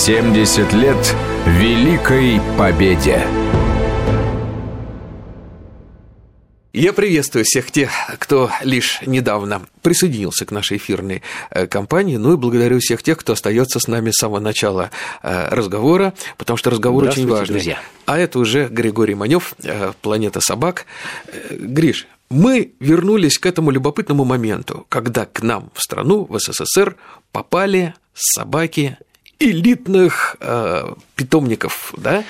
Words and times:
70 0.00 0.72
лет 0.72 1.14
Великой 1.44 2.40
Победе. 2.56 3.20
Я 6.72 6.94
приветствую 6.94 7.44
всех 7.44 7.70
тех, 7.70 7.90
кто 8.18 8.50
лишь 8.62 9.02
недавно 9.04 9.60
присоединился 9.82 10.46
к 10.46 10.52
нашей 10.52 10.78
эфирной 10.78 11.20
э, 11.50 11.66
кампании, 11.66 12.16
ну 12.16 12.32
и 12.32 12.36
благодарю 12.38 12.78
всех 12.80 13.02
тех, 13.02 13.18
кто 13.18 13.34
остается 13.34 13.78
с 13.78 13.88
нами 13.88 14.10
с 14.10 14.14
самого 14.14 14.40
начала 14.40 14.90
э, 15.22 15.50
разговора, 15.50 16.14
потому 16.38 16.56
что 16.56 16.70
разговор 16.70 17.04
очень 17.04 17.28
важный. 17.28 17.56
друзья. 17.56 17.78
А 18.06 18.18
это 18.18 18.38
уже 18.38 18.68
Григорий 18.68 19.14
Манев, 19.14 19.54
э, 19.62 19.92
«Планета 20.00 20.40
собак». 20.40 20.86
Гриш, 21.50 22.06
мы 22.30 22.72
вернулись 22.80 23.36
к 23.36 23.44
этому 23.44 23.70
любопытному 23.70 24.24
моменту, 24.24 24.86
когда 24.88 25.26
к 25.26 25.42
нам 25.42 25.70
в 25.74 25.82
страну, 25.82 26.24
в 26.24 26.38
СССР, 26.38 26.96
попали 27.32 27.92
собаки 28.14 28.96
элитных 29.40 30.36
э, 30.40 30.92
питомников, 31.16 31.94
да? 31.96 32.24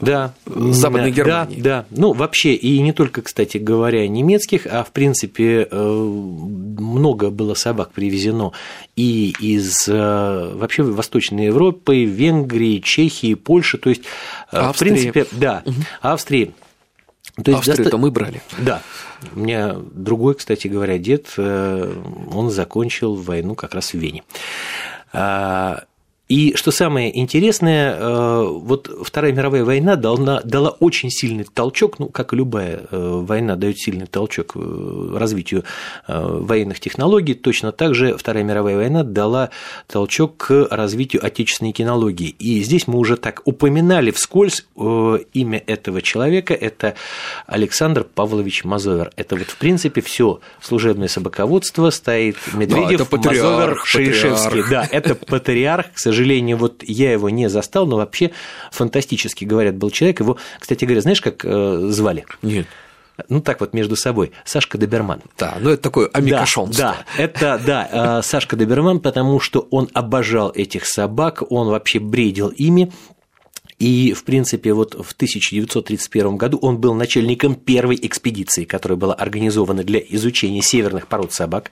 Да. 0.00 0.32
Западной 0.46 1.10
да, 1.10 1.16
Германии. 1.16 1.60
Да, 1.60 1.80
да. 1.80 1.86
Ну, 1.90 2.12
вообще, 2.12 2.54
и 2.54 2.80
не 2.80 2.92
только, 2.92 3.22
кстати 3.22 3.58
говоря, 3.58 4.06
немецких, 4.08 4.66
а, 4.66 4.84
в 4.84 4.92
принципе, 4.92 5.66
э, 5.70 5.76
много 5.76 7.30
было 7.30 7.54
собак 7.54 7.90
привезено 7.90 8.52
и 8.94 9.34
из 9.40 9.88
э, 9.88 10.52
вообще 10.54 10.84
Восточной 10.84 11.46
Европы, 11.46 12.04
Венгрии, 12.04 12.78
Чехии, 12.78 13.34
Польши, 13.34 13.76
то 13.78 13.90
есть, 13.90 14.02
э, 14.52 14.60
в 14.60 14.70
Австрии. 14.70 14.90
принципе, 14.90 15.26
да, 15.32 15.62
Мгм. 15.66 15.84
Австрии. 16.00 16.54
То 17.42 17.50
есть 17.50 17.58
Австрию-то 17.58 17.82
доста- 17.84 17.98
мы 17.98 18.10
брали. 18.12 18.42
Да. 18.58 18.80
У 19.34 19.40
меня 19.40 19.74
другой, 19.92 20.36
кстати 20.36 20.68
говоря, 20.68 20.98
дед, 20.98 21.32
э, 21.36 21.92
он 22.32 22.50
закончил 22.50 23.16
войну 23.16 23.56
как 23.56 23.74
раз 23.74 23.90
в 23.92 23.94
Вене. 23.98 24.22
И 26.26 26.54
что 26.56 26.70
самое 26.70 27.16
интересное, 27.18 27.96
э, 27.98 28.46
вот 28.48 28.90
Вторая 29.04 29.32
мировая 29.32 29.62
война 29.62 29.96
дала, 29.96 30.40
дала 30.42 30.70
очень 30.70 31.10
сильный 31.10 31.44
толчок, 31.44 31.98
ну, 31.98 32.08
как 32.08 32.32
и 32.32 32.36
любая 32.36 32.80
э, 32.90 33.20
война 33.22 33.56
дает 33.56 33.78
сильный 33.78 34.06
толчок 34.06 34.52
э, 34.54 35.16
развитию 35.18 35.64
военных 36.06 36.80
технологий, 36.80 37.34
точно 37.34 37.72
так 37.72 37.94
же 37.94 38.16
Вторая 38.16 38.42
мировая 38.42 38.76
война 38.76 39.02
дала 39.02 39.50
толчок 39.86 40.36
к 40.38 40.68
развитию 40.70 41.24
отечественной 41.24 41.72
кинологии. 41.72 42.28
И 42.38 42.62
здесь 42.62 42.86
мы 42.86 42.98
уже 42.98 43.16
так 43.16 43.42
упоминали 43.44 44.10
вскользь 44.10 44.66
имя 44.76 45.62
этого 45.66 46.00
человека, 46.00 46.54
это 46.54 46.94
Александр 47.46 48.04
Павлович 48.04 48.64
Мазовер. 48.64 49.12
Это 49.16 49.36
вот, 49.36 49.48
в 49.48 49.56
принципе, 49.56 50.00
все 50.00 50.40
служебное 50.60 51.08
собаководство 51.08 51.90
стоит 51.90 52.36
Медведев, 52.54 53.00
это 53.00 53.04
патриарх, 53.04 53.94
Мазовер, 53.94 54.34
патриарх. 54.34 54.70
Да, 54.70 54.88
это 54.90 55.14
патриарх, 55.14 55.92
к 55.92 55.98
сожалению, 55.98 56.13
вот 56.54 56.82
я 56.82 57.12
его 57.12 57.30
не 57.30 57.48
застал, 57.48 57.86
но 57.86 57.96
вообще 57.96 58.30
фантастически, 58.70 59.44
говорят, 59.44 59.76
был 59.76 59.90
человек. 59.90 60.20
Его, 60.20 60.38
кстати 60.58 60.84
говоря, 60.84 61.00
знаешь, 61.00 61.20
как 61.20 61.44
э, 61.44 61.86
звали? 61.90 62.26
Нет. 62.42 62.66
Ну, 63.28 63.40
так 63.40 63.60
вот, 63.60 63.74
между 63.74 63.96
собой. 63.96 64.32
Сашка 64.44 64.76
Доберман. 64.76 65.22
Да, 65.38 65.56
ну 65.60 65.70
это 65.70 65.82
такое 65.82 66.08
амикошонство. 66.12 66.84
Да, 66.84 66.96
да, 67.16 67.22
это, 67.22 67.60
да, 67.64 68.18
э, 68.18 68.22
Сашка 68.22 68.56
Доберман, 68.56 69.00
потому 69.00 69.38
что 69.38 69.68
он 69.70 69.88
обожал 69.92 70.50
этих 70.50 70.86
собак, 70.86 71.42
он 71.50 71.68
вообще 71.68 72.00
бредил 72.00 72.48
ими. 72.48 72.92
И, 73.78 74.12
в 74.12 74.24
принципе, 74.24 74.72
вот 74.72 74.94
в 74.94 75.12
1931 75.12 76.36
году 76.36 76.58
он 76.62 76.78
был 76.78 76.94
начальником 76.94 77.54
первой 77.54 77.98
экспедиции, 78.00 78.64
которая 78.64 78.96
была 78.96 79.14
организована 79.14 79.82
для 79.82 80.00
изучения 80.00 80.62
северных 80.62 81.06
пород 81.06 81.32
собак. 81.32 81.70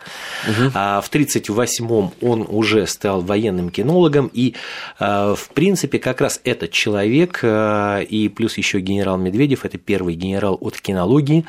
А 0.75 1.00
в 1.00 1.09
1938 1.09 2.11
он 2.20 2.47
уже 2.48 2.86
стал 2.86 3.20
военным 3.20 3.70
кинологом. 3.70 4.31
И, 4.33 4.55
а, 4.98 5.34
в 5.34 5.48
принципе, 5.50 5.98
как 5.98 6.20
раз 6.20 6.41
этот 6.44 6.72
человек, 6.72 7.41
а, 7.42 8.00
и 8.00 8.28
плюс 8.28 8.56
еще 8.59 8.81
генерал 8.81 9.19
Медведев, 9.19 9.64
это 9.64 9.78
первый 9.78 10.14
генерал 10.14 10.59
от 10.60 10.81
кинологии. 10.81 11.44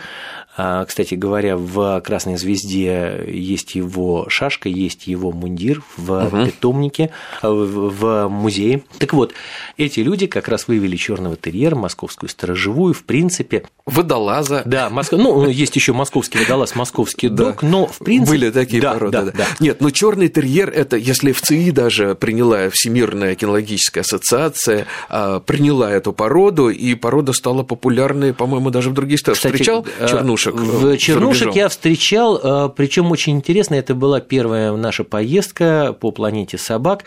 А, 0.55 0.85
Кстати 0.85 1.15
говоря, 1.15 1.57
в 1.57 1.99
Красной 2.01 2.37
Звезде 2.37 3.25
есть 3.27 3.75
его 3.75 4.29
шашка, 4.29 4.69
есть 4.69 5.07
его 5.07 5.31
мундир 5.31 5.81
в 5.97 6.45
питомнике, 6.45 7.09
в 7.41 7.83
в 7.93 8.27
музее. 8.27 8.83
Так 8.99 9.13
вот, 9.13 9.33
эти 9.77 9.99
люди 9.99 10.27
как 10.27 10.42
раз 10.47 10.67
вывели 10.67 10.95
черного 10.95 11.35
терьера, 11.35 11.75
московскую 11.75 12.29
сторожевую, 12.29 12.93
в 12.93 13.03
принципе, 13.03 13.63
Водолаза. 13.85 14.61
да, 14.65 14.89
Москва, 14.89 15.17
ну, 15.17 15.47
есть 15.47 15.75
еще 15.75 15.93
московский 15.93 16.39
водолаз, 16.39 16.75
московский 16.75 17.27
Да. 17.29 17.45
дог, 17.45 17.63
но, 17.63 17.85
в 17.87 17.99
принципе... 17.99 18.37
Были 18.37 18.49
такие 18.51 18.81
да, 18.81 18.93
породы. 18.93 19.11
да, 19.11 19.23
да. 19.25 19.31
да. 19.37 19.45
Нет, 19.59 19.81
ну 19.81 19.91
черный 19.91 20.29
терьер 20.29 20.69
это, 20.69 20.95
если 20.97 21.31
в 21.31 21.41
ЦИ 21.41 21.71
даже 21.71 22.15
приняла 22.15 22.69
Всемирная 22.69 23.35
кинологическая 23.35 24.03
ассоциация, 24.03 24.87
а, 25.09 25.39
приняла 25.39 25.91
эту 25.91 26.13
породу, 26.13 26.69
и 26.69 26.95
порода 26.95 27.33
стала 27.33 27.63
популярной, 27.63 28.33
по-моему, 28.33 28.69
даже 28.69 28.89
в 28.89 28.93
других 28.93 29.19
странах. 29.19 29.37
Кстати, 29.37 29.53
Встречал 29.53 29.85
э, 29.99 30.07
чернушек? 30.07 30.55
В 30.55 30.97
чернушек 30.97 31.55
я 31.55 31.69
встречал, 31.69 32.69
причем 32.75 33.11
очень 33.11 33.33
интересно, 33.33 33.75
это 33.75 33.95
была 33.95 34.19
первая 34.21 34.71
наша 34.75 35.03
поездка 35.03 35.95
по 35.99 36.11
планете 36.11 36.57
собак. 36.57 37.03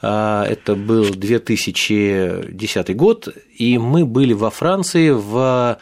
Это 0.00 0.74
был 0.76 1.04
2010 1.10 2.73
год, 2.82 3.28
и 3.56 3.78
мы 3.78 4.04
были 4.04 4.32
во 4.32 4.50
Франции 4.50 5.10
в 5.10 5.78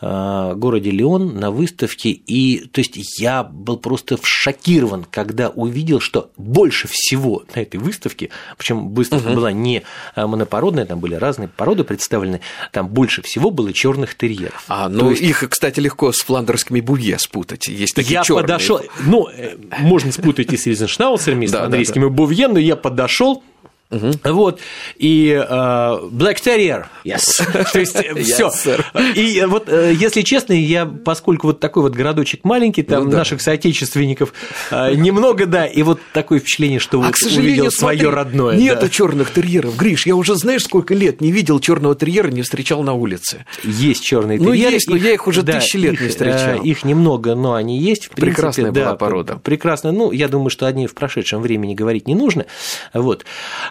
э, 0.00 0.52
городе 0.54 0.90
Лион 0.92 1.38
на 1.40 1.50
выставке, 1.50 2.10
и 2.10 2.60
то 2.68 2.80
есть 2.80 3.18
я 3.20 3.42
был 3.42 3.76
просто 3.78 4.16
шокирован, 4.22 5.04
когда 5.10 5.48
увидел, 5.48 5.98
что 6.00 6.30
больше 6.36 6.86
всего 6.88 7.42
на 7.54 7.60
этой 7.60 7.78
выставке, 7.78 8.30
причем 8.56 8.90
выставка 8.94 9.30
была 9.30 9.50
не 9.50 9.82
э, 10.14 10.26
монопородная, 10.26 10.86
там 10.86 11.00
были 11.00 11.14
разные 11.16 11.48
породы 11.48 11.82
представлены, 11.84 12.40
там 12.72 12.88
больше 12.88 13.22
всего 13.22 13.50
было 13.50 13.72
черных 13.72 14.14
терьеров. 14.16 14.64
А, 14.68 14.88
То 14.88 14.94
ну 14.94 15.10
есть- 15.10 15.22
их, 15.22 15.44
кстати, 15.48 15.80
легко 15.80 16.12
с 16.12 16.18
фландерскими 16.20 16.80
бувье 16.80 17.18
спутать. 17.18 17.66
Есть 17.66 17.96
такие 17.96 18.14
я 18.14 18.22
чёрные. 18.22 18.42
подошел, 18.42 18.80
ну, 19.04 19.28
э, 19.28 19.56
можно 19.80 20.12
спутать 20.12 20.52
и 20.52 20.56
с 20.56 20.66
Ризеншнауцерами, 20.66 21.46
и 21.46 21.48
с 21.48 21.54
английскими 21.56 22.06
бувье, 22.06 22.46
но 22.46 22.58
я 22.60 22.76
подошел, 22.76 23.42
Вот, 23.90 24.60
и 24.96 25.30
э, 25.30 25.48
Black 25.48 26.36
Terrier, 26.44 26.86
yes. 27.04 27.42
То 27.72 27.78
есть 27.80 27.96
все. 27.96 28.48
sir. 28.48 28.84
И 29.14 29.42
вот, 29.46 29.68
э, 29.68 29.94
если 29.94 30.20
честно, 30.22 30.52
я, 30.52 30.84
поскольку 30.84 31.46
вот 31.48 31.60
такой 31.60 31.82
вот 31.84 31.94
городочек 31.94 32.44
маленький, 32.44 32.82
там 32.82 33.04
Ну 33.04 33.10
да. 33.10 33.18
наших 33.18 33.40
соотечественников 33.40 34.34
э, 34.70 34.94
немного, 34.94 35.46
да, 35.46 35.64
и 35.66 35.82
вот 35.82 36.00
такое 36.12 36.38
впечатление, 36.38 36.80
что 36.80 37.00
А, 37.00 37.06
вот 37.06 37.14
к 37.14 37.26
увидел 37.38 37.70
свое 37.70 38.10
родное. 38.10 38.56
Нету 38.56 38.82
да. 38.82 38.88
черных 38.90 39.32
терьеров. 39.32 39.76
Гриш, 39.76 40.06
я 40.06 40.16
уже 40.16 40.34
знаешь, 40.34 40.64
сколько 40.64 40.94
лет 40.94 41.20
не 41.22 41.32
видел 41.32 41.58
черного 41.58 41.94
терьера, 41.94 42.28
не 42.28 42.42
встречал 42.42 42.82
на 42.82 42.92
улице. 42.92 43.46
Есть 43.64 44.02
черные 44.04 44.38
Ну, 44.38 44.52
терьеры. 44.52 44.74
есть, 44.74 44.88
но 44.90 44.96
я 44.96 45.12
их 45.14 45.26
уже 45.26 45.42
тысячи 45.42 45.76
лет 45.78 45.94
их, 45.94 46.00
не 46.02 46.08
встречал. 46.08 46.60
э, 46.62 46.64
Их 46.64 46.84
немного, 46.84 47.34
но 47.34 47.54
они 47.54 47.78
есть. 47.78 48.06
В 48.06 48.10
принципе, 48.10 48.34
Прекрасная 48.34 48.70
да, 48.72 48.84
была 48.84 48.96
порода. 48.96 49.40
Прекрасно. 49.42 49.92
Ну, 49.92 50.12
я 50.12 50.28
думаю, 50.28 50.50
что 50.50 50.66
одни 50.66 50.86
в 50.86 50.94
прошедшем 50.94 51.40
времени 51.40 51.74
говорить 51.74 52.06
не 52.06 52.14
нужно. 52.14 52.44
Вот. 52.92 53.24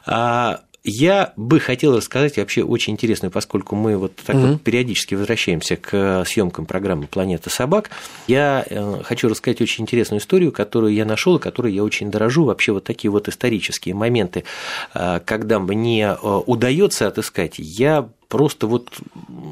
А, 0.07 0.61
Я 0.89 1.33
бы 1.35 1.59
хотел 1.59 1.97
рассказать 1.97 2.37
вообще 2.37 2.63
очень 2.63 2.93
интересную, 2.93 3.29
поскольку 3.29 3.75
мы 3.75 3.97
вот 3.97 4.15
так 4.25 4.37
вот 4.37 4.61
периодически 4.61 5.15
возвращаемся 5.15 5.75
к 5.75 6.23
съемкам 6.25 6.65
программы 6.65 7.07
«Планета 7.07 7.49
собак», 7.49 7.89
я 8.27 8.65
э, 8.65 9.01
хочу 9.03 9.27
рассказать 9.27 9.59
очень 9.59 9.83
интересную 9.83 10.21
историю, 10.21 10.53
которую 10.53 10.93
я 10.93 11.03
нашел 11.03 11.35
и 11.35 11.39
которой 11.41 11.73
я 11.73 11.83
очень 11.83 12.09
дорожу. 12.09 12.45
Вообще 12.45 12.71
вот 12.71 12.85
такие 12.85 13.11
вот 13.11 13.27
исторические 13.27 13.95
моменты, 13.95 14.45
э, 14.93 15.19
когда 15.25 15.59
мне 15.59 16.15
э, 16.21 16.41
удается 16.45 17.07
отыскать, 17.07 17.55
я 17.57 18.07
просто 18.27 18.67
вот 18.67 18.89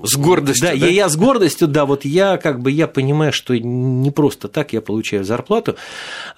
С 0.03 0.17
гордостью, 0.17 0.69
да, 0.69 0.73
да? 0.73 0.85
Я, 0.85 0.91
я 0.91 1.09
с 1.09 1.15
гордостью, 1.15 1.67
да, 1.67 1.85
вот 1.85 2.05
я 2.05 2.37
как 2.37 2.61
бы 2.61 2.71
я 2.71 2.87
понимаю, 2.87 3.31
что 3.33 3.57
не 3.57 4.11
просто 4.11 4.47
так 4.47 4.73
я 4.73 4.81
получаю 4.81 5.23
зарплату, 5.23 5.75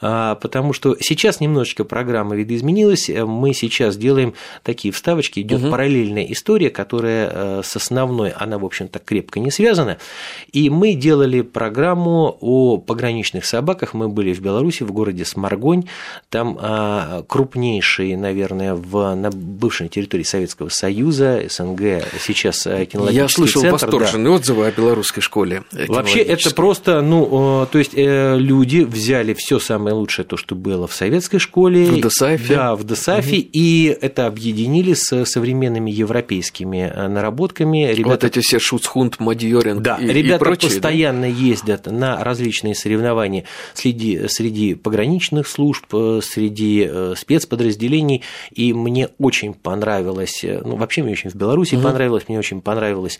а, 0.01 0.35
потому 0.35 0.73
что 0.73 0.95
сейчас 0.99 1.39
немножечко 1.39 1.83
программа 1.83 2.35
видоизменилась, 2.35 3.09
э, 3.09 3.25
мы 3.25 3.53
сейчас 3.53 3.97
делаем 3.97 4.33
такие 4.63 4.93
вставочки, 4.93 5.39
идет 5.39 5.69
параллельная 5.69 6.25
история, 6.31 6.69
которая 6.69 7.29
э, 7.31 7.61
с 7.63 7.75
основной, 7.75 8.31
она, 8.31 8.57
в 8.57 8.65
общем-то, 8.65 8.99
крепко 8.99 9.39
не 9.39 9.51
связана, 9.51 9.97
и 10.51 10.69
мы 10.69 10.93
делали 10.93 11.41
программу 11.41 12.37
о 12.39 12.77
пограничных 12.77 13.45
собаках, 13.45 13.93
мы 13.93 14.09
были 14.09 14.33
в 14.33 14.41
Беларуси, 14.41 14.83
в 14.83 14.91
городе 14.91 15.25
Сморгонь, 15.25 15.87
там 16.29 16.57
а, 16.59 17.23
крупнейший, 17.23 18.15
наверное, 18.15 18.75
в, 18.75 19.15
на 19.15 19.31
бывшей 19.31 19.89
территории 19.89 20.23
Советского 20.23 20.69
Союза, 20.69 21.43
СНГ, 21.49 22.03
сейчас 22.27 22.63
кинологический 22.63 23.15
Я 23.15 23.27
слышал 23.29 23.61
центр, 23.61 23.85
восторженные 23.85 24.31
да. 24.31 24.35
отзывы 24.35 24.67
о 24.67 24.71
белорусской 24.71 25.23
школе. 25.23 25.63
Вообще 25.87 26.19
это 26.19 26.53
просто, 26.53 27.01
ну, 27.01 27.67
то 27.71 27.77
есть 27.77 27.91
люди 27.95 28.79
взяли 28.79 29.33
все 29.33 29.59
самое 29.59 29.95
лучшее, 29.95 30.25
то, 30.25 30.37
что 30.37 30.55
было 30.55 30.87
в 30.87 30.93
советской 30.93 31.39
школе. 31.39 31.85
В 31.85 32.01
ДОСАФе. 32.01 32.55
Да, 32.55 32.75
в 32.75 32.83
ДОСАФе, 32.83 33.37
угу. 33.37 33.49
и 33.53 33.97
это 34.01 34.25
объединили 34.27 34.93
с 34.93 35.25
современными 35.25 35.91
европейскими 35.91 36.91
наработками. 37.07 37.91
Ребята... 37.91 38.09
Вот 38.09 38.23
эти 38.23 38.39
все 38.39 38.59
Шуцхунд, 38.59 39.19
Мадьоринг 39.19 39.81
да, 39.81 39.97
и, 39.97 40.07
ребята 40.07 40.35
и 40.35 40.39
прочие, 40.39 40.71
постоянно 40.71 41.21
да? 41.21 41.27
ездят 41.27 41.85
на 41.85 42.23
различные 42.23 42.75
соревнования 42.75 43.45
среди, 43.73 44.27
среди 44.27 44.73
пограничных 44.75 45.47
служб, 45.47 45.85
среди 46.21 46.89
спецподразделений, 47.15 48.23
и 48.51 48.73
мне 48.73 49.09
очень 49.19 49.53
понравилось, 49.53 50.43
ну, 50.43 50.75
вообще 50.75 51.03
мне 51.03 51.13
очень 51.13 51.29
в 51.29 51.35
Беларуси 51.35 51.75
угу. 51.75 51.83
понравилось, 51.83 52.16
мне 52.27 52.39
очень 52.39 52.61
понравилось 52.61 53.19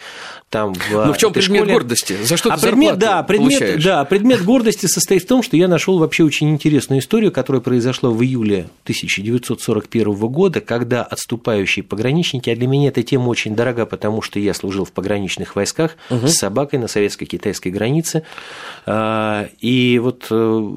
там 0.50 0.74
в 0.74 0.92
Ну, 0.92 1.14
в 1.14 1.18
чем 1.18 1.34
предмет 1.34 1.62
школе. 1.62 1.74
гордости? 1.74 2.18
За 2.24 2.38
что 2.38 2.52
а 2.52 2.58
ты 2.58 2.68
предмет, 2.68 2.98
да, 2.98 3.24
предмет, 3.24 3.60
получаешь? 3.60 3.84
да, 3.84 4.06
предмет 4.06 4.44
гордости 4.44 4.86
состоит 4.86 5.24
в 5.24 5.28
том, 5.28 5.44
что 5.44 5.58
я 5.58 5.68
нашел 5.68 5.98
вообще 6.00 6.24
очень 6.24 6.50
интересную 6.50 7.02
историю, 7.02 7.32
которая 7.32 7.62
произошла 7.62 8.10
в 8.10 8.22
июле 8.24 8.70
1941 8.84 10.14
года, 10.14 10.62
когда 10.62 11.04
отступающие 11.04 11.84
пограничники, 11.84 12.50
а 12.50 12.56
для 12.56 12.68
меня 12.68 12.90
эта 12.90 13.04
тема 13.04 13.30
очень 13.30 13.56
дорога, 13.56 13.86
потому 13.86 14.22
что 14.22 14.40
я 14.40 14.54
служил 14.54 14.86
в 14.86 14.92
пограничных 14.92 15.56
войсках 15.56 15.98
угу. 16.10 16.28
с 16.28 16.36
собакой 16.36 16.80
на 16.80 16.88
советско-китайской 16.88 17.70
границе. 17.70 18.24
А, 18.86 19.50
и 19.60 20.00
вот, 20.00 20.28
э, 20.30 20.70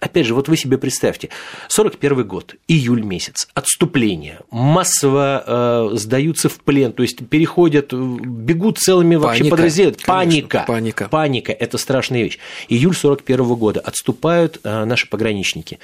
опять 0.00 0.26
же, 0.26 0.34
вот 0.34 0.48
вы 0.48 0.56
себе 0.56 0.78
представьте, 0.78 1.30
41 1.68 2.26
год, 2.26 2.54
июль 2.68 3.02
месяц, 3.02 3.48
отступление, 3.54 4.40
массово 4.50 5.90
э, 5.92 5.96
сдаются 5.96 6.48
в 6.48 6.60
плен, 6.60 6.92
то 6.92 7.02
есть 7.02 7.26
переходят, 7.70 7.92
бегут 7.92 8.78
целыми 8.78 9.16
вообще 9.16 9.40
Паника, 9.40 9.56
подразделениями. 9.56 10.02
Паника. 10.04 10.64
Паника. 10.66 11.08
Паника– 11.08 11.52
это 11.58 11.78
страшная 11.78 12.22
вещь. 12.22 12.38
Июль 12.68 12.94
41 12.94 13.54
года 13.54 13.80
отступают 13.80 14.60
э, 14.64 14.84
наши 14.84 15.08
пограничники. 15.08 15.78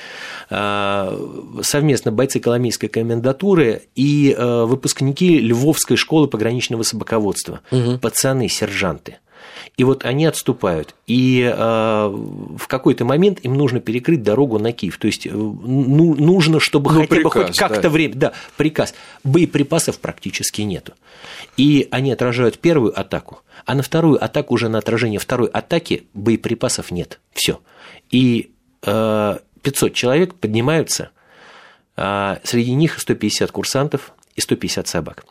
Совместно 0.49 2.13
бойцы 2.13 2.41
Коломейской 2.41 2.89
комендатуры 2.89 3.83
и 3.95 4.37
выпускники 4.39 5.39
Львовской 5.39 5.97
школы 5.97 6.29
пограничного 6.29 6.83
собаководства. 6.83 7.61
Угу. 7.71 7.99
Пацаны, 7.99 8.49
сержанты. 8.49 9.17
И 9.77 9.85
вот 9.85 10.05
они 10.05 10.27
отступают. 10.27 10.95
И 11.07 11.43
э, 11.43 11.55
в 11.57 12.67
какой-то 12.67 13.05
момент 13.05 13.41
им 13.43 13.55
нужно 13.55 13.81
перекрыть 13.81 14.23
дорогу 14.23 14.59
на 14.59 14.73
Киев. 14.73 14.99
То 14.99 15.07
есть 15.07 15.27
ну, 15.31 16.15
нужно, 16.15 16.61
чтобы 16.61 16.93
ну, 16.93 17.01
хотя 17.01 17.17
приказ, 17.17 17.25
бы 17.25 17.47
хоть 17.47 17.59
как-то 17.59 17.83
да. 17.83 17.89
время. 17.89 18.15
Да, 18.15 18.33
приказ. 18.57 18.95
Боеприпасов 19.25 19.99
практически 19.99 20.63
нету. 20.63 20.95
И 21.57 21.89
они 21.91 22.13
отражают 22.13 22.59
первую 22.59 22.99
атаку, 22.99 23.43
а 23.65 23.75
на 23.75 23.83
вторую 23.83 24.23
атаку 24.23 24.55
уже 24.55 24.69
на 24.69 24.79
отражение 24.79 25.19
второй 25.19 25.49
атаки 25.49 26.05
боеприпасов 26.15 26.91
нет. 26.91 27.21
Все. 27.33 27.61
И 28.11 28.53
э, 28.83 29.39
500 29.63 29.95
человек 29.95 30.35
поднимаются, 30.35 31.11
э, 31.97 32.37
среди 32.45 32.73
них 32.73 32.99
150 32.99 33.51
курсантов 33.53 34.13
и 34.35 34.41
150 34.41 34.89
собак. 34.89 35.25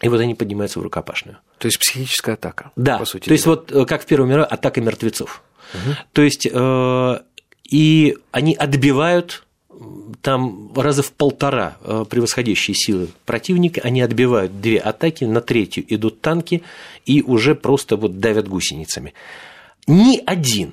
И 0.00 0.08
вот 0.08 0.20
они 0.20 0.34
поднимаются 0.34 0.80
в 0.80 0.82
рукопашную. 0.82 1.38
То 1.62 1.68
есть 1.68 1.78
психическая 1.78 2.34
атака. 2.34 2.72
Да. 2.74 2.98
По 2.98 3.04
сути 3.04 3.28
то 3.28 3.32
есть 3.32 3.46
вот 3.46 3.70
э, 3.70 3.84
как 3.84 4.02
в 4.02 4.06
Первом 4.06 4.30
мире 4.30 4.42
атака 4.42 4.80
мертвецов. 4.80 5.42
Угу. 5.74 5.94
То 6.12 6.22
есть 6.22 6.48
э, 6.50 7.20
и 7.70 8.18
они 8.32 8.56
отбивают 8.56 9.44
там 10.22 10.72
раза 10.74 11.04
в 11.04 11.12
полтора 11.12 11.76
э, 11.82 12.04
превосходящие 12.10 12.74
силы 12.74 13.10
противника, 13.24 13.80
они 13.84 14.00
отбивают 14.00 14.60
две 14.60 14.78
атаки, 14.78 15.22
на 15.22 15.40
третью 15.40 15.84
идут 15.86 16.20
танки 16.20 16.64
и 17.06 17.22
уже 17.22 17.54
просто 17.54 17.94
вот 17.94 18.18
давят 18.18 18.48
гусеницами. 18.48 19.14
Ни 19.86 20.20
один 20.26 20.72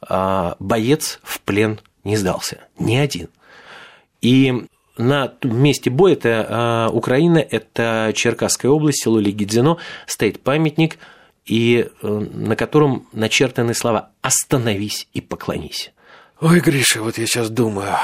а, 0.00 0.54
боец 0.60 1.18
в 1.24 1.40
плен 1.40 1.80
не 2.04 2.16
сдался, 2.16 2.60
ни 2.78 2.94
один. 2.94 3.28
И 4.20 4.66
на 4.98 5.32
месте 5.42 5.90
боя 5.90 6.12
это 6.12 6.46
а, 6.48 6.88
Украина, 6.90 7.38
это 7.38 8.12
Черкасская 8.14 8.70
область, 8.70 9.02
село 9.02 9.18
Легидзино, 9.18 9.78
стоит 10.06 10.40
памятник, 10.40 10.98
и 11.48 11.88
э, 12.02 12.06
на 12.06 12.56
котором 12.56 13.08
начертаны 13.12 13.72
слова 13.72 14.10
«Остановись 14.20 15.08
и 15.14 15.22
поклонись». 15.22 15.92
Ой, 16.40 16.60
Гриша, 16.60 17.02
вот 17.02 17.18
я 17.18 17.26
сейчас 17.26 17.48
думаю, 17.48 17.96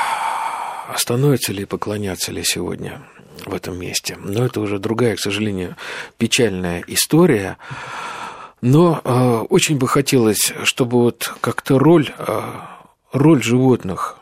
остановится 0.88 1.52
ли 1.52 1.62
и 1.62 1.66
поклоняться 1.66 2.32
ли 2.32 2.42
сегодня 2.42 3.02
в 3.44 3.54
этом 3.54 3.78
месте. 3.78 4.16
Но 4.18 4.44
это 4.44 4.60
уже 4.60 4.78
другая, 4.78 5.16
к 5.16 5.20
сожалению, 5.20 5.76
печальная 6.16 6.82
история. 6.86 7.58
Но 8.60 9.00
э, 9.04 9.46
очень 9.50 9.76
бы 9.76 9.88
хотелось, 9.88 10.52
чтобы 10.64 10.98
вот 11.02 11.32
как-то 11.40 11.78
роль, 11.78 12.12
э, 12.16 12.42
роль 13.12 13.42
животных 13.42 14.18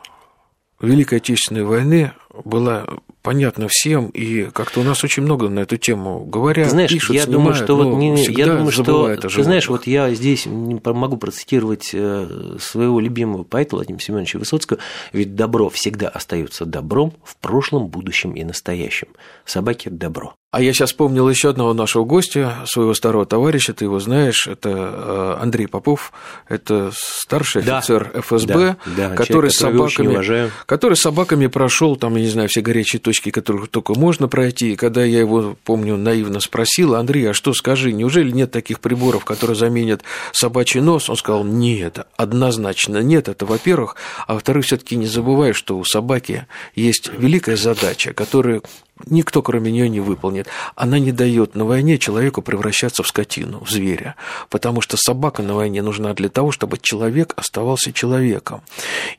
Великой 0.81 1.19
Отечественной 1.19 1.63
войны 1.63 2.13
была 2.43 2.85
понятна 3.21 3.67
всем, 3.69 4.07
и 4.07 4.49
как-то 4.51 4.81
у 4.81 4.83
нас 4.83 5.03
очень 5.03 5.23
много 5.23 5.47
на 5.47 5.61
эту 5.61 5.77
тему 5.77 6.25
говорят, 6.25 6.69
знаешь, 6.69 6.91
пишут, 6.91 7.15
я 7.15 7.23
снимают, 7.23 7.31
думаю, 7.31 7.55
что 7.55 7.75
вот 7.77 7.97
не, 7.97 8.25
я 8.25 8.45
думаю, 8.47 8.71
что 8.71 9.15
ты 9.15 9.43
знаешь, 9.43 9.69
вот 9.69 9.87
я 9.87 10.13
здесь 10.13 10.45
могу 10.45 11.17
процитировать 11.17 11.91
э, 11.93 12.57
своего 12.59 12.99
любимого 12.99 13.43
поэта 13.43 13.77
Владимира 13.77 14.03
Семеновича 14.03 14.39
Высоцкого, 14.39 14.79
ведь 15.13 15.35
добро 15.35 15.69
всегда 15.69 16.09
остается 16.09 16.65
добром 16.65 17.13
в 17.23 17.37
прошлом, 17.37 17.87
будущем 17.87 18.33
и 18.33 18.43
настоящем. 18.43 19.07
Собаки– 19.45 19.89
добро. 19.89 20.35
А 20.53 20.61
я 20.61 20.71
сейчас 20.71 20.91
вспомнил 20.91 21.27
еще 21.27 21.49
одного 21.49 21.73
нашего 21.73 22.05
гостя, 22.05 22.57
своего 22.67 22.93
старого 22.93 23.25
товарища, 23.25 23.73
ты 23.73 23.85
его 23.85 23.99
знаешь, 23.99 24.45
это 24.45 24.69
э, 24.69 25.37
Андрей 25.41 25.65
Попов, 25.65 26.13
это 26.47 26.91
старший 26.95 27.63
да, 27.63 27.79
офицер 27.79 28.11
ФСБ, 28.13 28.53
да, 28.85 29.09
да, 29.09 29.15
который, 29.15 29.49
человек, 29.49 29.89
с 29.89 29.95
собаками, 29.95 30.51
который 30.67 30.93
с 30.95 31.01
собаками 31.01 31.47
прошел 31.47 31.95
там, 31.95 32.17
я 32.17 32.21
не 32.21 32.29
знаю, 32.29 32.49
все 32.49 32.61
горячие 32.61 32.99
точки, 32.99 33.31
которые 33.31 33.65
только 33.65 33.97
можно 33.97 34.27
пройти. 34.27 34.73
И 34.73 34.75
когда 34.75 35.03
я 35.03 35.21
его, 35.21 35.55
помню, 35.63 35.97
наивно 35.97 36.39
спросил, 36.39 36.93
Андрей, 36.93 37.31
а 37.31 37.33
что 37.33 37.55
скажи, 37.55 37.91
неужели 37.91 38.29
нет 38.29 38.51
таких 38.51 38.79
приборов, 38.79 39.25
которые 39.25 39.55
заменят 39.55 40.03
собачий 40.33 40.81
нос? 40.81 41.09
Он 41.09 41.17
сказал, 41.17 41.43
нет, 41.43 42.05
однозначно 42.15 42.99
нет, 42.99 43.27
это 43.27 43.47
во-первых, 43.47 43.95
а 44.27 44.35
во-вторых, 44.35 44.65
все-таки 44.65 44.97
не 44.97 45.07
забывай, 45.07 45.53
что 45.53 45.79
у 45.79 45.83
собаки 45.83 46.45
есть 46.75 47.09
великая 47.17 47.57
задача, 47.57 48.13
которую 48.13 48.61
никто 49.07 49.41
кроме 49.41 49.71
нее 49.71 49.89
не 49.89 49.99
выполнит. 49.99 50.47
Она 50.75 50.99
не 50.99 51.11
дает 51.11 51.55
на 51.55 51.65
войне 51.65 51.97
человеку 51.97 52.41
превращаться 52.41 53.03
в 53.03 53.07
скотину, 53.07 53.63
в 53.63 53.69
зверя, 53.69 54.15
потому 54.49 54.81
что 54.81 54.97
собака 54.97 55.41
на 55.41 55.55
войне 55.55 55.81
нужна 55.81 56.13
для 56.13 56.29
того, 56.29 56.51
чтобы 56.51 56.77
человек 56.77 57.33
оставался 57.35 57.91
человеком. 57.91 58.61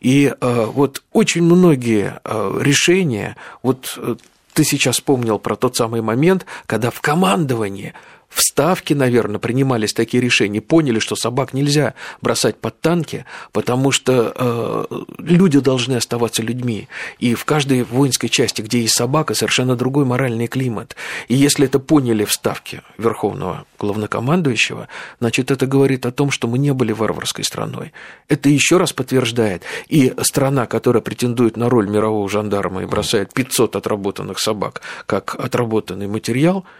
И 0.00 0.32
э, 0.38 0.64
вот 0.66 1.02
очень 1.12 1.42
многие 1.42 2.20
э, 2.24 2.58
решения, 2.60 3.36
вот 3.62 3.94
э, 3.96 4.16
ты 4.52 4.64
сейчас 4.64 4.96
вспомнил 4.96 5.38
про 5.38 5.56
тот 5.56 5.76
самый 5.76 6.00
момент, 6.00 6.46
когда 6.66 6.90
в 6.90 7.00
командовании 7.00 7.92
в 8.34 8.40
Ставке, 8.40 8.96
наверное, 8.96 9.38
принимались 9.38 9.92
такие 9.92 10.20
решения, 10.20 10.60
поняли, 10.60 10.98
что 10.98 11.14
собак 11.14 11.54
нельзя 11.54 11.94
бросать 12.20 12.56
под 12.56 12.81
танки, 12.81 13.25
потому 13.52 13.92
что 13.92 14.32
э, 14.34 15.04
люди 15.19 15.60
должны 15.60 15.94
оставаться 15.94 16.42
людьми. 16.42 16.88
И 17.20 17.34
в 17.34 17.44
каждой 17.44 17.84
воинской 17.84 18.28
части, 18.28 18.60
где 18.60 18.81
есть 18.81 18.96
собака, 18.96 19.34
совершенно 19.34 19.76
другой 19.76 20.04
моральный 20.04 20.48
климат. 20.48 20.96
И 21.29 21.34
если 21.36 21.67
это 21.67 21.79
поняли 21.79 22.24
в 22.24 22.32
Ставке 22.32 22.82
Верховного 22.98 23.67
главнокомандующего, 23.79 24.88
значит, 25.20 25.53
это 25.53 25.69
говорит 25.69 26.05
о 26.05 26.10
том, 26.10 26.32
что 26.32 26.48
мы 26.48 26.58
не 26.58 26.72
были 26.72 26.91
варварской 26.91 27.44
страной. 27.44 27.93
Это 28.29 28.48
еще 28.48 28.79
раз 28.79 28.93
подтверждает. 28.93 29.62
И 29.86 30.12
страна, 30.22 30.67
которая 30.67 31.03
претендует 31.03 31.56
на 31.56 31.69
роль 31.69 31.88
мирового 31.88 32.29
жандарма 32.29 32.82
и 32.82 32.86
бросает 32.86 33.32
500 33.32 33.76
отработанных 33.76 34.41
собак 34.41 34.81
как 35.06 35.36
отработанный 35.38 36.08
материал– 36.08 36.64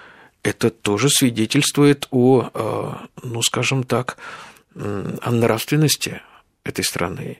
это 0.44 0.70
тоже 0.70 1.08
свидетельствует 1.08 2.06
о, 2.10 2.50
э, 2.54 2.92
ну, 3.22 3.42
скажем 3.42 3.82
так, 3.82 4.18
о 4.76 5.30
нравственности 5.30 6.20
этой 6.64 6.84
страны. 6.84 7.38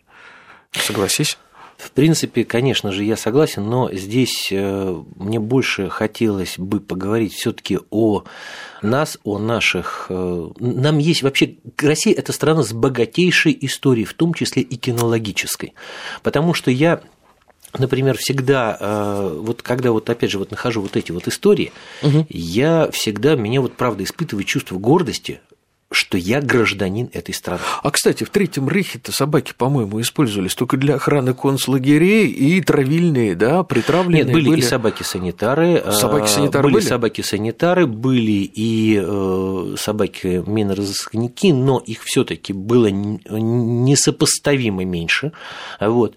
Согласись? 0.73 1.39
В 1.77 1.91
принципе, 1.91 2.45
конечно 2.45 2.93
же, 2.93 3.05
я 3.05 3.17
согласен, 3.17 3.69
но 3.69 3.93
здесь 3.93 4.49
э, 4.51 5.03
мне 5.17 5.41
больше 5.41 5.91
хотелось 5.91 6.59
бы 6.59 6.81
поговорить 6.81 7.35
все-таки 7.35 7.79
о 7.91 8.25
нас, 8.81 9.19
о 9.25 9.39
наших... 9.39 10.07
Э, 10.09 10.49
нам 10.59 10.99
есть 10.99 11.23
вообще... 11.23 11.57
Россия– 11.79 12.15
это 12.17 12.33
страна 12.33 12.63
с 12.63 12.73
богатейшей 12.73 13.57
историей, 13.61 14.07
в 14.07 14.15
том 14.15 14.35
числе 14.35 14.63
и 14.63 14.77
кинологической. 14.77 15.75
Потому 16.23 16.55
что 16.55 16.71
я 16.71 17.03
например, 17.79 18.17
всегда, 18.19 18.77
э, 18.79 19.39
вот 19.41 19.63
когда 19.63 19.93
вот 19.93 20.09
опять 20.09 20.31
же 20.31 20.39
вот 20.39 20.51
нахожу 20.51 20.81
вот 20.81 20.97
эти 20.97 21.13
вот 21.13 21.29
истории, 21.29 21.73
угу. 22.03 22.27
я 22.29 22.91
всегда, 22.91 23.35
меня 23.35 23.61
вот 23.61 23.75
правда 23.75 24.05
испытываю 24.05 24.45
чувство 24.45 24.79
гордости, 24.79 25.41
что 25.95 26.19
я 26.19 26.41
гражданин 26.41 27.09
этой 27.13 27.35
страны. 27.35 27.61
А, 27.83 27.91
кстати, 27.91 28.25
в 28.25 28.31
Третьем 28.31 28.69
Рейхе-то 28.69 29.13
собаки, 29.13 29.53
по-моему, 29.57 30.01
использовались 30.01 30.55
только 30.55 30.77
для 30.77 30.97
охраны 30.97 31.35
концлагерей 31.35 32.27
и 32.29 32.61
травильные, 32.61 33.35
да, 33.35 33.63
притравленные. 33.63 34.25
Нет, 34.25 34.33
были, 34.33 34.49
были... 34.49 34.61
и 34.61 34.63
собаки-санитары. 34.63 35.77
А, 35.77 35.93
собаки-санитары 35.93 36.65
были? 36.65 36.75
Были 36.75 36.85
собаки-санитары, 36.85 37.87
были 37.87 38.51
и 38.55 39.01
э, 39.03 39.75
собаки-миноразыскники, 39.79 41.49
но 41.53 41.79
их 41.79 42.03
все 42.05 42.25
таки 42.25 42.53
было 42.53 42.89
несопоставимо 42.89 44.85
меньше. 44.85 45.33
Вот. 45.81 46.15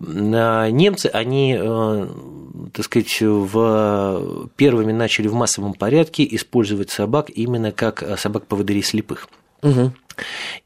А 0.00 0.70
немцы, 0.70 1.06
они, 1.06 1.56
э, 1.58 2.08
так 2.72 2.84
сказать, 2.84 3.20
в... 3.20 4.48
первыми 4.56 4.92
начали 4.92 5.28
в 5.28 5.34
массовом 5.34 5.74
порядке 5.74 6.26
использовать 6.30 6.90
собак 6.90 7.30
именно 7.34 7.72
как 7.72 8.02
собак-поводырей 8.18 8.82
слепых. 8.82 9.17
Угу. 9.62 9.92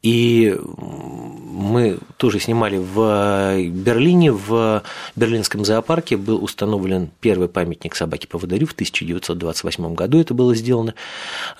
И 0.02 0.56
мы 0.60 1.98
тоже 2.16 2.40
снимали 2.40 2.78
в 2.78 3.58
Берлине, 3.70 4.32
в 4.32 4.82
Берлинском 5.16 5.64
зоопарке 5.64 6.16
был 6.16 6.42
установлен 6.42 7.10
первый 7.20 7.48
памятник 7.48 7.94
собаке-поводырю 7.94 8.66
в 8.66 8.72
1928 8.72 9.94
году 9.94 10.18
это 10.18 10.34
было 10.34 10.54
сделано 10.54 10.94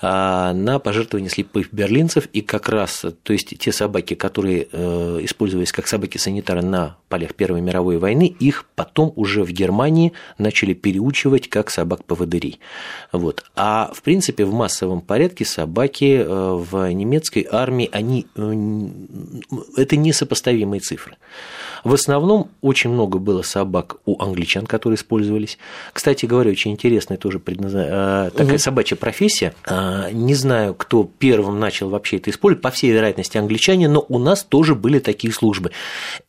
а, 0.01 0.53
на 0.53 0.79
пожертвование 0.79 1.29
слепых 1.29 1.71
берлинцев, 1.71 2.27
и 2.33 2.41
как 2.41 2.69
раз, 2.69 3.05
то 3.23 3.33
есть 3.33 3.57
те 3.57 3.71
собаки, 3.71 4.15
которые 4.15 4.67
э, 4.71 5.19
использовались 5.21 5.71
как 5.71 5.87
собаки-санитары 5.87 6.61
на 6.61 6.97
полях 7.09 7.35
Первой 7.35 7.61
мировой 7.61 7.97
войны, 7.97 8.35
их 8.39 8.65
потом 8.75 9.13
уже 9.15 9.43
в 9.43 9.51
Германии 9.51 10.13
начали 10.37 10.73
переучивать 10.73 11.49
как 11.49 11.69
собак-поводырей. 11.69 12.59
Вот. 13.11 13.43
А 13.55 13.91
в 13.93 14.01
принципе 14.01 14.45
в 14.45 14.53
массовом 14.53 15.01
порядке 15.01 15.45
собаки 15.45 16.17
э, 16.17 16.25
в 16.25 16.91
немецкой 16.91 17.47
армии, 17.49 17.82
они, 17.91 18.27
э, 18.35 18.53
это 19.77 19.95
несопоставимые 19.95 20.79
цифры. 20.79 21.17
В 21.83 21.93
основном 21.93 22.49
очень 22.61 22.89
много 22.89 23.19
было 23.19 23.41
собак 23.41 23.97
у 24.05 24.21
англичан, 24.21 24.65
которые 24.65 24.95
использовались. 24.95 25.57
Кстати 25.91 26.25
говоря, 26.25 26.51
очень 26.51 26.71
интересная 26.71 27.17
тоже 27.17 27.39
предназна... 27.39 28.31
такая 28.31 28.53
угу. 28.53 28.57
собачья 28.57 28.95
профессия. 28.95 29.53
А, 29.65 30.09
не 30.11 30.33
знаю, 30.33 30.75
кто 30.75 31.09
первым 31.19 31.59
начал 31.59 31.89
вообще 31.89 32.17
это 32.17 32.29
использовать, 32.29 32.61
по 32.61 32.71
всей 32.71 32.91
вероятности 32.91 33.37
англичане, 33.37 33.89
но 33.89 34.05
у 34.07 34.17
нас 34.17 34.43
тоже 34.43 34.75
были 34.75 34.99
такие 34.99 35.33
службы. 35.33 35.71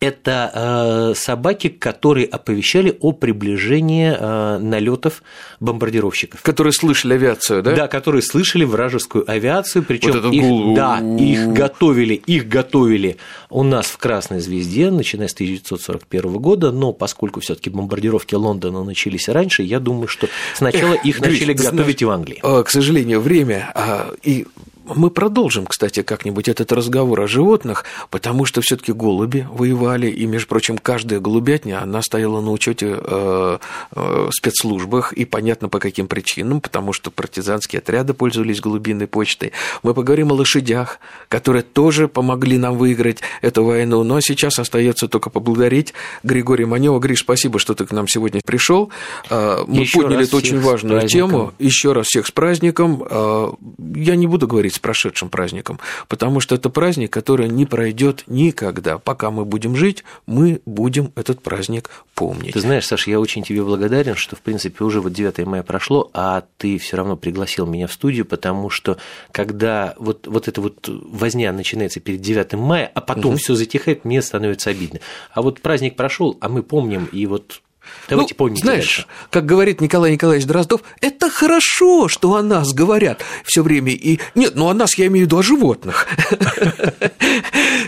Это 0.01 0.51
а, 0.53 1.13
собаки, 1.15 1.69
которые 1.69 2.27
оповещали 2.27 2.97
о 3.01 3.13
приближении 3.13 4.11
налетов 4.59 5.23
бомбардировщиков. 5.61 6.43
Которые 6.43 6.73
слышали 6.73 7.15
авиацию, 7.15 7.63
да? 7.63 7.75
Да, 7.75 7.89
которые 7.89 8.23
слышали 8.23 8.65
вражескую 8.65 9.31
авиацию, 9.31 9.85
причем 9.85 10.13
вот 10.21 10.33
их, 10.33 10.43
гул... 10.43 10.75
да, 10.75 10.99
их 10.99 11.44
готовили, 11.53 12.15
их 12.15 12.49
готовили 12.49 13.17
у 13.51 13.63
нас 13.63 13.87
в 13.87 13.99
Красной 13.99 14.41
Звезде, 14.41 14.91
начиная 14.91 15.29
с 15.29 15.35
1941 15.35 16.33
года, 16.39 16.73
но 16.73 16.93
поскольку 16.93 17.41
все 17.41 17.55
таки 17.55 17.71
бомбардировки 17.71 18.35
Лондона 18.35 18.85
начались 18.85 19.29
раньше, 19.29 19.63
я 19.63 19.81
думаю, 19.81 20.09
что 20.09 20.29
сначала 20.55 20.95
их 20.95 21.21
начали 21.21 21.53
готовить 21.53 22.03
в 22.03 22.11
Англии. 22.11 22.41
А, 22.43 22.63
к 22.63 22.71
сожалению, 22.71 23.21
время 23.21 23.71
а, 23.75 24.15
и 24.23 24.47
мы 24.87 25.11
продолжим, 25.11 25.67
кстати, 25.67 26.03
как-нибудь 26.03 26.49
этот 26.49 26.73
разговор 26.73 27.21
о 27.23 27.27
животных, 27.27 27.85
потому 28.11 28.45
что 28.45 28.61
все-таки 28.61 28.93
голуби 28.93 29.47
воевали, 29.51 30.09
и, 30.09 30.27
между 30.27 30.49
прочим, 30.49 30.79
каждая 30.79 31.21
голубятня, 31.21 31.83
она 31.83 32.03
стояла 32.03 32.41
на 32.41 32.51
учете 32.51 32.97
э, 32.99 33.59
э, 33.95 34.29
спецслужбах, 34.31 35.13
и 35.13 35.25
понятно 35.25 35.69
по 35.69 35.79
каким 35.79 36.07
причинам, 36.07 36.61
потому 36.61 36.93
что 36.93 37.11
партизанские 37.11 37.81
отряды 37.81 38.15
пользовались 38.15 38.61
голубиной 38.61 39.07
почтой. 39.07 39.53
Мы 39.83 39.95
поговорим 39.95 40.33
о 40.33 40.35
лошадях, 40.35 40.99
которые 41.29 41.63
тоже 41.63 42.09
помогли 42.09 42.59
нам 42.59 42.77
выиграть 42.77 43.21
эту 43.43 43.65
войну, 43.65 44.03
но 44.03 44.21
сейчас 44.21 44.59
остается 44.59 45.09
только 45.09 45.31
поблагодарить 45.31 45.95
Григория 46.23 46.67
Манева. 46.67 46.99
Гриш, 46.99 47.21
спасибо, 47.21 47.59
что 47.59 47.75
ты 47.75 47.87
к 47.87 47.93
нам 47.93 48.07
сегодня 48.09 48.41
пришел. 48.45 48.91
Э, 49.31 49.65
мы 49.67 49.81
Еще 49.81 50.01
подняли 50.01 50.25
эту 50.25 50.37
очень 50.37 50.61
важную 50.61 51.09
тему. 51.09 51.53
Еще 51.59 51.93
раз 51.93 52.07
всех 52.07 52.27
с 52.27 52.31
праздником. 52.31 53.03
Э, 53.09 53.53
я 53.95 54.17
не 54.17 54.27
буду 54.27 54.47
говорить 54.47 54.74
с 54.75 54.79
прошедшим 54.79 55.29
праздником, 55.29 55.81
потому 56.09 56.41
что 56.41 56.55
это 56.55 56.71
праздник, 56.71 57.11
который 57.13 57.49
не 57.49 57.67
пройдет 57.67 58.25
никогда. 58.27 58.99
Пока 58.99 59.31
мы 59.31 59.45
будем 59.45 59.77
жить, 59.77 60.05
мы 60.27 60.61
будем 60.67 61.13
этот 61.17 61.43
праздник 61.43 61.91
помнить. 62.15 62.53
Ты 62.53 62.61
знаешь, 62.61 62.87
Саша, 62.87 63.11
я 63.11 63.21
очень 63.21 63.43
тебе 63.43 63.63
благодарен, 63.63 64.17
что, 64.17 64.37
в 64.37 64.41
принципе, 64.41 64.85
уже 64.85 65.01
вот 65.01 65.13
9 65.13 65.47
мая 65.47 65.63
прошло, 65.63 66.11
а 66.13 66.45
ты 66.59 66.79
все 66.79 66.97
равно 66.97 67.17
пригласил 67.17 67.67
меня 67.67 67.87
в 67.87 67.93
студию, 67.93 68.25
потому 68.25 68.71
что 68.71 68.99
когда 69.33 69.95
вот, 69.99 70.27
вот 70.27 70.49
эта 70.49 70.61
вот 70.61 70.89
возня 70.89 71.53
начинается 71.53 72.01
перед 72.01 72.21
9 72.21 72.55
мая, 72.55 72.91
а 72.95 73.01
потом 73.01 73.33
угу. 73.33 73.39
все 73.39 73.55
затихает, 73.55 74.05
мне 74.05 74.23
становится 74.23 74.71
обидно. 74.71 75.01
А 75.33 75.43
вот 75.43 75.61
праздник 75.61 75.97
прошел, 75.97 76.37
а 76.41 76.49
мы 76.49 76.63
помним, 76.63 77.07
и 77.07 77.27
вот 77.27 77.61
Давайте 78.09 78.35
ну, 78.35 78.39
помните 78.39 78.63
знаешь, 78.63 78.97
дальше. 78.97 79.07
как 79.31 79.47
говорит 79.47 79.81
Николай 79.81 80.13
Николаевич 80.13 80.47
Дроздов, 80.47 80.83
это 81.01 81.31
хорошо, 81.31 82.09
что 82.09 82.35
о 82.35 82.43
нас 82.43 82.73
говорят 82.73 83.23
все 83.45 83.63
время. 83.63 83.93
И 83.93 84.21
нет, 84.35 84.53
ну 84.55 84.69
о 84.69 84.75
нас 84.75 84.97
я 84.99 85.07
имею 85.07 85.27
в 85.27 85.29
виду 85.29 85.39
о 85.39 85.43
животных. 85.43 86.07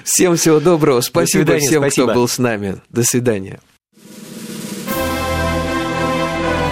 Всем 0.04 0.36
всего 0.36 0.60
доброго. 0.60 1.00
Спасибо 1.00 1.58
всем, 1.58 1.88
кто 1.88 2.06
был 2.06 2.28
с 2.28 2.38
нами. 2.38 2.76
До 2.90 3.02
свидания. 3.02 3.60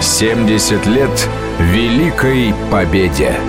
70 0.01 0.85
лет 0.87 1.29
Великой 1.59 2.53
Победе. 2.71 3.39